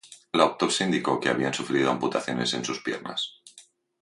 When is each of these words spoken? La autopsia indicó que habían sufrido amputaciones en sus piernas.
La 0.33 0.45
autopsia 0.47 0.83
indicó 0.87 1.19
que 1.19 1.29
habían 1.29 1.53
sufrido 1.53 1.91
amputaciones 1.91 2.55
en 2.55 2.65
sus 2.65 2.81
piernas. 2.81 3.39